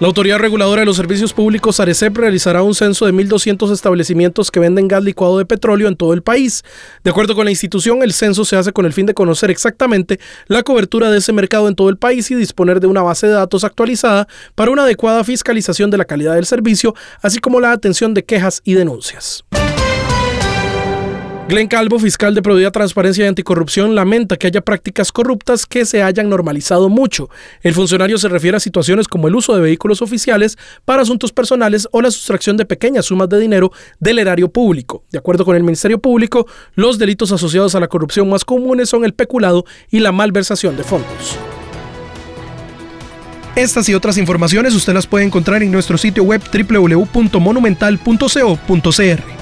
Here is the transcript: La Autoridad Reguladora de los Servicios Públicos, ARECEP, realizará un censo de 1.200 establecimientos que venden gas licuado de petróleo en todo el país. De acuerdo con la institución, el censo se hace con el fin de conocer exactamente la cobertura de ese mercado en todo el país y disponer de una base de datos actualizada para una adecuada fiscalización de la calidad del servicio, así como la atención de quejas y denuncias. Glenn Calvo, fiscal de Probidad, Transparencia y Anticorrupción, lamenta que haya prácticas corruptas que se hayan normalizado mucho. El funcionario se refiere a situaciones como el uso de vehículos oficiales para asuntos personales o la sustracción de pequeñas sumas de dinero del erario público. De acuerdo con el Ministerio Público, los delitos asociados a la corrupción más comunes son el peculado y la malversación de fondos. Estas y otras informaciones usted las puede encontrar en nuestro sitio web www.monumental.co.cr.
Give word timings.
La 0.00 0.08
Autoridad 0.08 0.38
Reguladora 0.38 0.80
de 0.80 0.86
los 0.86 0.96
Servicios 0.96 1.32
Públicos, 1.32 1.78
ARECEP, 1.78 2.16
realizará 2.16 2.62
un 2.62 2.74
censo 2.74 3.06
de 3.06 3.12
1.200 3.12 3.72
establecimientos 3.72 4.50
que 4.50 4.58
venden 4.58 4.88
gas 4.88 5.04
licuado 5.04 5.38
de 5.38 5.44
petróleo 5.44 5.86
en 5.86 5.94
todo 5.94 6.12
el 6.12 6.22
país. 6.22 6.64
De 7.04 7.10
acuerdo 7.10 7.36
con 7.36 7.44
la 7.44 7.52
institución, 7.52 8.02
el 8.02 8.12
censo 8.12 8.44
se 8.44 8.56
hace 8.56 8.72
con 8.72 8.84
el 8.84 8.92
fin 8.92 9.06
de 9.06 9.14
conocer 9.14 9.50
exactamente 9.50 10.18
la 10.48 10.64
cobertura 10.64 11.10
de 11.10 11.18
ese 11.18 11.32
mercado 11.32 11.68
en 11.68 11.76
todo 11.76 11.88
el 11.88 11.98
país 11.98 12.28
y 12.32 12.34
disponer 12.34 12.80
de 12.80 12.88
una 12.88 13.02
base 13.02 13.28
de 13.28 13.34
datos 13.34 13.62
actualizada 13.62 14.26
para 14.56 14.72
una 14.72 14.82
adecuada 14.82 15.22
fiscalización 15.22 15.90
de 15.90 15.98
la 15.98 16.04
calidad 16.04 16.34
del 16.34 16.46
servicio, 16.46 16.96
así 17.20 17.38
como 17.38 17.60
la 17.60 17.70
atención 17.70 18.12
de 18.12 18.24
quejas 18.24 18.60
y 18.64 18.74
denuncias. 18.74 19.44
Glenn 21.52 21.68
Calvo, 21.68 21.98
fiscal 21.98 22.34
de 22.34 22.40
Probidad, 22.40 22.72
Transparencia 22.72 23.26
y 23.26 23.28
Anticorrupción, 23.28 23.94
lamenta 23.94 24.38
que 24.38 24.46
haya 24.46 24.62
prácticas 24.62 25.12
corruptas 25.12 25.66
que 25.66 25.84
se 25.84 26.02
hayan 26.02 26.30
normalizado 26.30 26.88
mucho. 26.88 27.28
El 27.60 27.74
funcionario 27.74 28.16
se 28.16 28.28
refiere 28.28 28.56
a 28.56 28.60
situaciones 28.60 29.06
como 29.06 29.28
el 29.28 29.36
uso 29.36 29.54
de 29.54 29.60
vehículos 29.60 30.00
oficiales 30.00 30.56
para 30.86 31.02
asuntos 31.02 31.30
personales 31.30 31.86
o 31.92 32.00
la 32.00 32.10
sustracción 32.10 32.56
de 32.56 32.64
pequeñas 32.64 33.04
sumas 33.04 33.28
de 33.28 33.38
dinero 33.38 33.70
del 34.00 34.18
erario 34.18 34.48
público. 34.48 35.04
De 35.12 35.18
acuerdo 35.18 35.44
con 35.44 35.54
el 35.54 35.62
Ministerio 35.62 36.00
Público, 36.00 36.46
los 36.74 36.98
delitos 36.98 37.32
asociados 37.32 37.74
a 37.74 37.80
la 37.80 37.88
corrupción 37.88 38.30
más 38.30 38.46
comunes 38.46 38.88
son 38.88 39.04
el 39.04 39.12
peculado 39.12 39.66
y 39.90 39.98
la 39.98 40.10
malversación 40.10 40.78
de 40.78 40.84
fondos. 40.84 41.36
Estas 43.56 43.90
y 43.90 43.94
otras 43.94 44.16
informaciones 44.16 44.74
usted 44.74 44.94
las 44.94 45.06
puede 45.06 45.26
encontrar 45.26 45.62
en 45.62 45.70
nuestro 45.70 45.98
sitio 45.98 46.22
web 46.22 46.40
www.monumental.co.cr. 46.50 49.41